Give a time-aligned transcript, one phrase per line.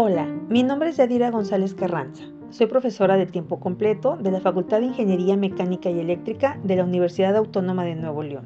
[0.00, 2.22] Hola, mi nombre es Yadira González Carranza.
[2.50, 6.84] Soy profesora de tiempo completo de la Facultad de Ingeniería Mecánica y Eléctrica de la
[6.84, 8.44] Universidad Autónoma de Nuevo León.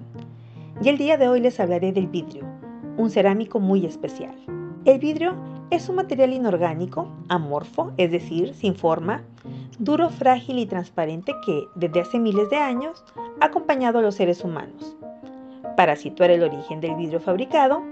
[0.83, 2.47] Y el día de hoy les hablaré del vidrio,
[2.97, 4.35] un cerámico muy especial.
[4.87, 5.35] El vidrio
[5.69, 9.23] es un material inorgánico, amorfo, es decir, sin forma,
[9.79, 13.05] duro, frágil y transparente que, desde hace miles de años,
[13.43, 14.97] ha acompañado a los seres humanos.
[15.77, 17.83] Para situar el origen del vidrio fabricado,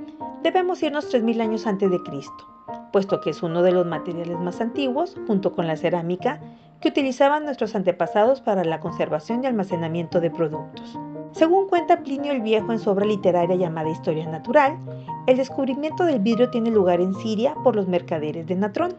[0.42, 2.49] debemos irnos 3.000 años antes de Cristo
[2.90, 6.40] puesto que es uno de los materiales más antiguos, junto con la cerámica,
[6.80, 10.98] que utilizaban nuestros antepasados para la conservación y almacenamiento de productos.
[11.32, 14.78] Según cuenta Plinio el Viejo en su obra literaria llamada Historia Natural,
[15.26, 18.94] el descubrimiento del vidrio tiene lugar en Siria por los mercaderes de Natrón,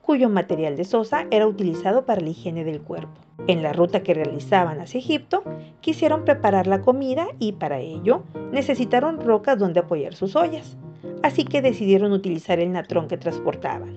[0.00, 3.20] cuyo material de sosa era utilizado para la higiene del cuerpo.
[3.48, 5.42] En la ruta que realizaban hacia Egipto,
[5.80, 10.76] quisieron preparar la comida y para ello necesitaron rocas donde apoyar sus ollas
[11.22, 13.94] así que decidieron utilizar el natrón que transportaban.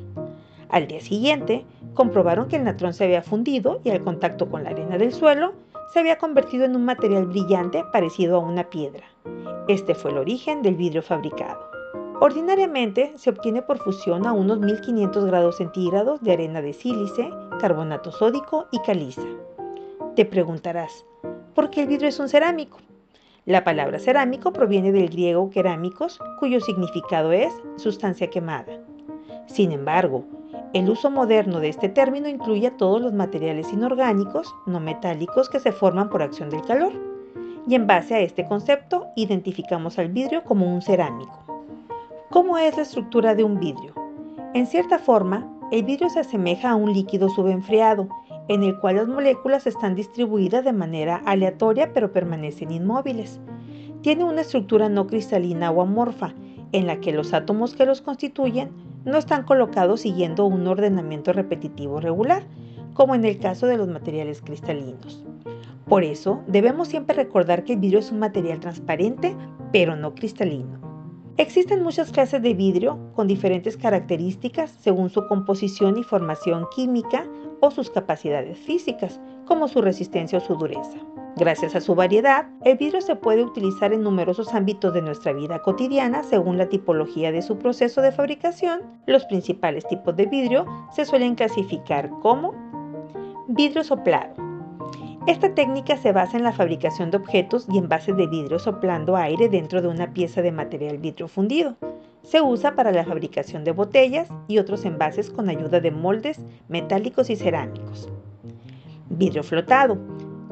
[0.70, 4.70] Al día siguiente, comprobaron que el natrón se había fundido y al contacto con la
[4.70, 5.54] arena del suelo
[5.92, 9.06] se había convertido en un material brillante parecido a una piedra.
[9.68, 11.70] Este fue el origen del vidrio fabricado.
[12.22, 18.12] Ordinariamente se obtiene por fusión a unos 1500 grados centígrados de arena de sílice, carbonato
[18.12, 19.26] sódico y caliza.
[20.16, 21.06] Te preguntarás,
[21.56, 22.80] ¿por qué el vidrio es un cerámico?
[23.46, 28.80] La palabra cerámico proviene del griego kerámicos, cuyo significado es sustancia quemada.
[29.48, 30.26] Sin embargo,
[30.74, 35.72] el uso moderno de este término incluye todos los materiales inorgánicos, no metálicos, que se
[35.72, 36.94] forman por acción del calor.
[37.68, 41.66] Y en base a este concepto, identificamos al vidrio como un cerámico.
[42.30, 43.94] ¿Cómo es la estructura de un vidrio?
[44.54, 48.08] En cierta forma, el vidrio se asemeja a un líquido subenfriado
[48.50, 53.40] en el cual las moléculas están distribuidas de manera aleatoria pero permanecen inmóviles.
[54.02, 56.34] Tiene una estructura no cristalina o amorfa,
[56.72, 58.72] en la que los átomos que los constituyen
[59.06, 62.44] no están colocados siguiendo un ordenamiento repetitivo regular,
[62.94, 65.24] como en el caso de los materiales cristalinos.
[65.88, 69.36] Por eso, debemos siempre recordar que el vidrio es un material transparente,
[69.72, 70.89] pero no cristalino.
[71.40, 77.26] Existen muchas clases de vidrio con diferentes características según su composición y formación química
[77.62, 80.98] o sus capacidades físicas, como su resistencia o su dureza.
[81.38, 85.62] Gracias a su variedad, el vidrio se puede utilizar en numerosos ámbitos de nuestra vida
[85.62, 88.82] cotidiana según la tipología de su proceso de fabricación.
[89.06, 92.54] Los principales tipos de vidrio se suelen clasificar como
[93.48, 94.49] vidrio soplado.
[95.30, 99.48] Esta técnica se basa en la fabricación de objetos y envases de vidrio soplando aire
[99.48, 101.76] dentro de una pieza de material vidrio fundido.
[102.24, 107.30] Se usa para la fabricación de botellas y otros envases con ayuda de moldes metálicos
[107.30, 108.10] y cerámicos.
[109.12, 110.00] Vidrio flotado.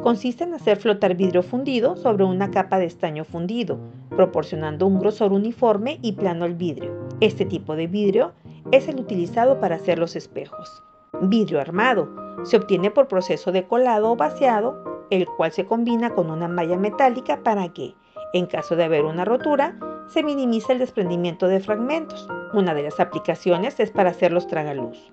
[0.03, 3.79] Consiste en hacer flotar vidrio fundido sobre una capa de estaño fundido,
[4.11, 6.91] proporcionando un grosor uniforme y plano al vidrio.
[7.19, 8.33] Este tipo de vidrio
[8.71, 10.83] es el utilizado para hacer los espejos.
[11.22, 12.07] Vidrio armado.
[12.44, 16.78] Se obtiene por proceso de colado o vaciado, el cual se combina con una malla
[16.78, 17.95] metálica para que,
[18.33, 22.28] en caso de haber una rotura, se minimiza el desprendimiento de fragmentos.
[22.53, 25.11] Una de las aplicaciones es para hacer los tragaluz.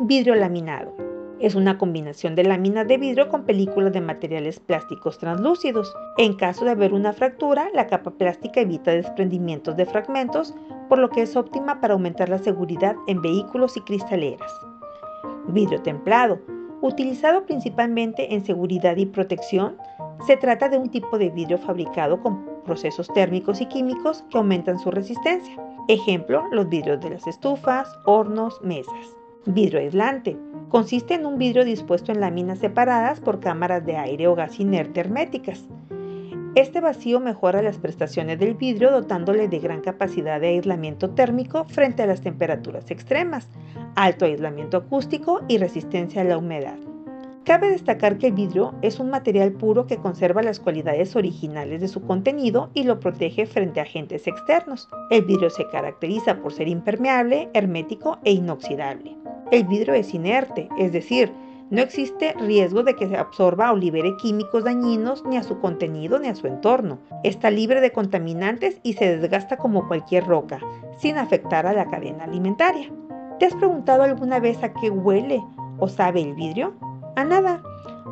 [0.00, 0.94] Vidrio laminado.
[1.38, 5.94] Es una combinación de láminas de vidrio con películas de materiales plásticos translúcidos.
[6.16, 10.54] En caso de haber una fractura, la capa plástica evita desprendimientos de fragmentos,
[10.88, 14.52] por lo que es óptima para aumentar la seguridad en vehículos y cristaleras.
[15.52, 16.40] Vidrio templado.
[16.80, 19.76] Utilizado principalmente en seguridad y protección,
[20.26, 24.78] se trata de un tipo de vidrio fabricado con procesos térmicos y químicos que aumentan
[24.78, 25.54] su resistencia.
[25.88, 29.16] Ejemplo, los vidrios de las estufas, hornos, mesas.
[29.44, 30.38] Vidrio aislante.
[30.68, 35.00] Consiste en un vidrio dispuesto en láminas separadas por cámaras de aire o gas inerte
[35.00, 35.68] herméticas.
[36.54, 42.02] Este vacío mejora las prestaciones del vidrio dotándole de gran capacidad de aislamiento térmico frente
[42.02, 43.48] a las temperaturas extremas,
[43.94, 46.76] alto aislamiento acústico y resistencia a la humedad.
[47.44, 51.88] Cabe destacar que el vidrio es un material puro que conserva las cualidades originales de
[51.88, 54.90] su contenido y lo protege frente a agentes externos.
[55.10, 59.16] El vidrio se caracteriza por ser impermeable, hermético e inoxidable.
[59.50, 61.32] El vidrio es inerte, es decir,
[61.72, 66.20] no existe riesgo de que se absorba o libere químicos dañinos ni a su contenido
[66.20, 66.98] ni a su entorno.
[67.24, 70.60] Está libre de contaminantes y se desgasta como cualquier roca,
[70.98, 72.88] sin afectar a la cadena alimentaria.
[73.40, 75.42] ¿Te has preguntado alguna vez a qué huele
[75.78, 76.74] o sabe el vidrio?
[77.16, 77.62] a nada.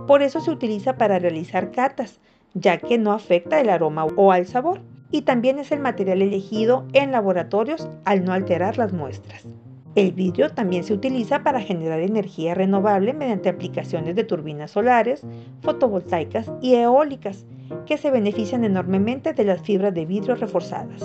[0.07, 2.21] Por eso se utiliza para realizar catas,
[2.55, 4.81] ya que no afecta el aroma o al sabor.
[5.13, 9.47] Y también es el material elegido en laboratorios al no alterar las muestras.
[9.97, 15.23] El vidrio también se utiliza para generar energía renovable mediante aplicaciones de turbinas solares,
[15.63, 17.45] fotovoltaicas y eólicas,
[17.87, 21.03] que se benefician enormemente de las fibras de vidrio reforzadas.